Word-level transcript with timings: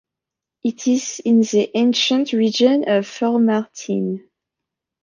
It 0.63 0.87
is 0.87 1.21
in 1.23 1.41
the 1.41 1.69
ancient 1.77 2.33
region 2.33 2.89
of 2.89 3.05
Formartine. 3.05 4.23